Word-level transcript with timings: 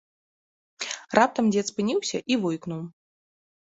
Раптам 1.19 1.45
дзед 1.55 1.65
спыніўся 1.73 2.17
і 2.33 2.41
войкнуў. 2.47 2.81